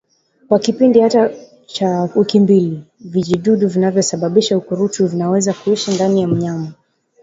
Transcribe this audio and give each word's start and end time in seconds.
Kwa 0.47 0.59
kipindi 0.59 0.99
hata 0.99 1.29
cha 1.65 2.09
wiki 2.15 2.39
mbili 2.39 2.83
vijidudu 2.99 3.67
vinavyosababisa 3.67 4.57
ukurutu 4.57 5.07
vinaweza 5.07 5.53
kuishi 5.53 5.91
ndani 5.91 6.21
ya 6.21 6.27
mnyama 6.27 6.71